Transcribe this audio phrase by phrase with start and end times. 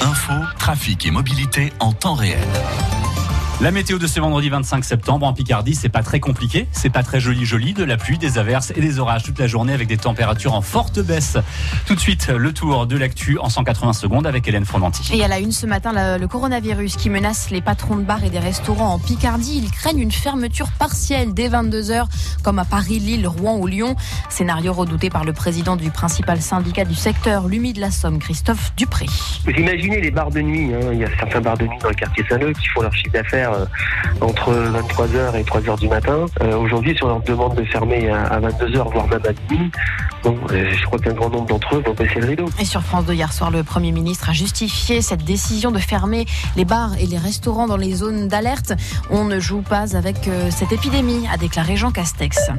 [0.00, 2.38] Info, trafic et mobilité en temps réel.
[3.62, 7.04] La météo de ce vendredi 25 septembre en Picardie, c'est pas très compliqué, c'est pas
[7.04, 9.86] très joli joli, de la pluie, des averses et des orages toute la journée avec
[9.86, 11.38] des températures en forte baisse.
[11.86, 15.16] Tout de suite, le tour de l'actu en 180 secondes avec Hélène Frondanti.
[15.16, 18.24] Et à la une ce matin, le, le coronavirus qui menace les patrons de bars
[18.24, 19.60] et des restaurants en Picardie.
[19.62, 22.06] Ils craignent une fermeture partielle dès 22h,
[22.42, 23.94] comme à Paris, Lille, Rouen ou Lyon.
[24.28, 28.74] Scénario redouté par le président du principal syndicat du secteur, l'Umi de la Somme, Christophe
[28.76, 29.06] Dupré.
[29.44, 30.90] Vous imaginez les bars de nuit, hein.
[30.92, 33.12] il y a certains bars de nuit dans le quartier Saint-Leu qui font leur chiffre
[33.12, 33.64] d'affaires euh,
[34.20, 36.26] entre 23h et 3h du matin.
[36.42, 39.70] Euh, Aujourd'hui, si on leur demande de fermer à, à 22h, voire même à minuit,
[40.22, 42.44] bon, euh, je crois qu'un grand nombre d'entre eux vont baisser le rideau.
[42.60, 46.26] Et sur France 2 hier soir, le Premier ministre a justifié cette décision de fermer
[46.56, 48.72] les bars et les restaurants dans les zones d'alerte.
[49.10, 52.50] On ne joue pas avec cette épidémie, a déclaré Jean Castex.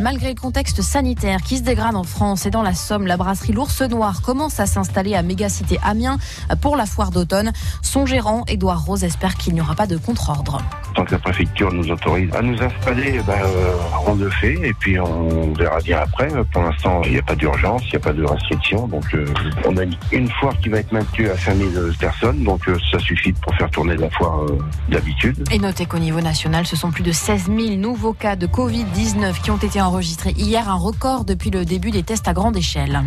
[0.00, 3.52] Malgré le contexte sanitaire qui se dégrade en France et dans la Somme, la brasserie
[3.52, 6.18] L'Ours Noir commence à s'installer à Mégacité Amiens
[6.60, 7.52] pour la foire d'automne.
[7.82, 10.58] Son gérant, Édouard Rose, espère qu'il n'y aura pas de contre-ordre.
[10.94, 13.72] Tant que la préfecture nous autorise à nous installer, ben, euh,
[14.06, 16.28] on le fait et puis on verra bien après.
[16.52, 18.86] Pour l'instant, il n'y a pas d'urgence, il n'y a pas de restriction.
[18.88, 19.24] Donc, euh,
[19.64, 22.44] on a une foire qui va être maintenue à 5000 personnes.
[22.44, 24.58] Donc, euh, ça suffit pour faire tourner la foire euh,
[24.90, 25.48] d'habitude.
[25.50, 29.40] Et notez qu'au niveau national, ce sont plus de 16 000 nouveaux cas de Covid-19
[29.42, 33.00] qui ont été enregistrés hier, un record depuis le début des tests à grande échelle.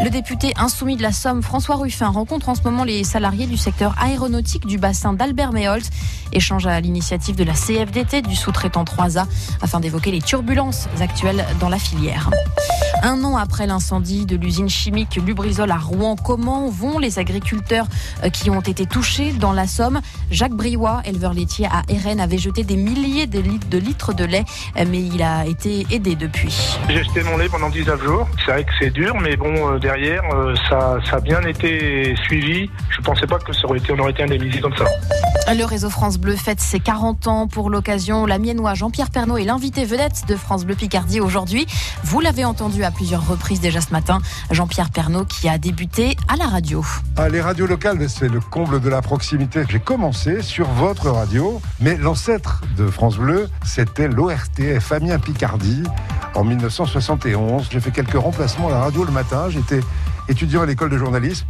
[0.00, 3.56] Le député insoumis de la Somme, François Ruffin, rencontre en ce moment les salariés du
[3.56, 5.90] secteur aéronautique du bassin d'Albert Méholt.
[6.32, 9.26] Échange à l'initiative de la CFDT du sous-traitant 3A
[9.60, 12.30] afin d'évoquer les turbulences actuelles dans la filière.
[13.02, 17.86] Un an après l'incendie de l'usine chimique Lubrizol à Rouen, comment vont les agriculteurs
[18.24, 20.00] euh, qui ont été touchés dans la Somme?
[20.30, 24.24] Jacques Briouat, éleveur laitier à Erennes, avait jeté des milliers de litres de, litres de
[24.24, 24.44] lait,
[24.76, 26.76] euh, mais il a été aidé depuis.
[26.88, 28.28] J'ai jeté mon lait pendant 19 jours.
[28.44, 32.14] C'est vrai que c'est dur, mais bon, euh, derrière, euh, ça, ça a bien été
[32.24, 32.68] suivi.
[32.90, 34.84] Je pensais pas que ça aurait été, on aurait été indemnisé comme ça.
[35.54, 38.26] Le réseau France Bleu fête ses 40 ans pour l'occasion.
[38.26, 41.66] La miennois Jean-Pierre Pernaud est l'invité vedette de France Bleu Picardie aujourd'hui.
[42.04, 44.20] Vous l'avez entendu à plusieurs reprises déjà ce matin.
[44.50, 46.84] Jean-Pierre Pernaud qui a débuté à la radio.
[47.16, 49.64] Ah, les radios locales, c'est le comble de la proximité.
[49.68, 55.82] J'ai commencé sur votre radio, mais l'ancêtre de France Bleu, c'était l'ORTF Amiens Picardie
[56.34, 57.68] en 1971.
[57.70, 59.48] J'ai fait quelques remplacements à la radio le matin.
[59.48, 59.80] J'étais
[60.28, 61.46] étudiant à l'école de journalisme.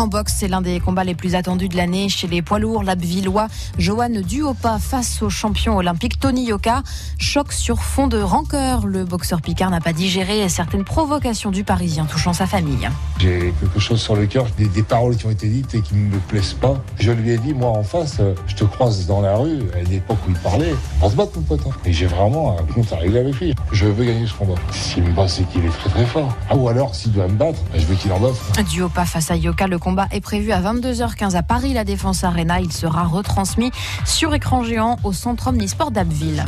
[0.00, 2.82] En boxe, c'est l'un des combats les plus attendus de l'année chez les poids lourds.
[2.82, 6.82] L'Abvillois Johan Duopa face au champion olympique Tony Yoka.
[7.18, 8.86] Choc sur fond de rancœur.
[8.86, 12.88] Le boxeur Picard n'a pas digéré certaines provocations du Parisien touchant sa famille.
[13.18, 15.94] J'ai quelque chose sur le cœur, des, des paroles qui ont été dites et qui
[15.96, 16.82] ne me plaisent pas.
[16.98, 19.82] Je lui ai dit, moi en face, euh, je te croise dans la rue, à
[19.82, 21.60] l'époque où il parlait, on se battre mon pote.
[21.66, 21.76] hein.
[21.84, 23.54] Et j'ai vraiment un compte à régler avec lui.
[23.70, 24.54] Je veux gagner ce combat.
[24.72, 26.34] S'il me bat, c'est qu'il est très très fort.
[26.48, 28.66] Ah ou alors, s'il doit me battre, ben, je veux qu'il en batte.
[28.70, 32.60] Duopa face à Yoka, le combat est prévu à 22h15 à Paris, la Défense Arena.
[32.60, 33.72] Il sera retransmis
[34.06, 36.44] sur écran géant au Centre Omnisport d'Abbeville.